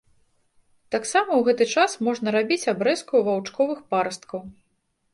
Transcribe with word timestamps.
Таксама 0.95 1.31
ў 1.35 1.41
гэты 1.49 1.69
час 1.75 1.91
можна 2.09 2.27
рабіць 2.39 2.69
абрэзку 2.75 3.25
ваўчковых 3.31 3.89
парасткаў. 3.93 4.41